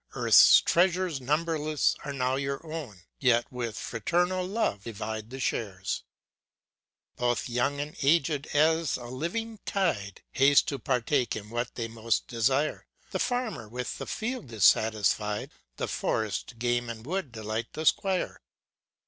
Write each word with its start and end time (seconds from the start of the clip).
Earth's 0.15 0.61
treasures 0.61 1.21
numberless 1.21 1.95
are 2.03 2.11
now 2.11 2.35
your 2.35 2.65
own, 2.65 3.03
Yet, 3.19 3.45
with 3.51 3.77
fraternal 3.77 4.43
love, 4.43 4.83
divide 4.83 5.29
the 5.29 5.39
shares 5.39 6.01
!ft 7.17 7.17
ŌĆö 7.17 7.17
Both 7.17 7.49
young 7.49 7.79
and 7.79 7.95
aged, 8.01 8.47
as 8.47 8.97
a 8.97 9.05
living 9.05 9.59
tide, 9.63 10.23
Haste 10.31 10.67
to 10.69 10.79
partake 10.79 11.35
of 11.35 11.51
what 11.51 11.75
they 11.75 11.87
most 11.87 12.27
desire: 12.27 12.87
The 13.11 13.19
Farmer, 13.19 13.69
with 13.69 13.99
the 13.99 14.07
fields, 14.07 14.51
is 14.51 14.65
satisfied, 14.65 15.51
The 15.77 15.87
forest, 15.87 16.57
game, 16.57 16.89
and 16.89 17.05
wood 17.05 17.31
delight 17.31 17.67
the 17.73 17.85
Squire. 17.85 18.41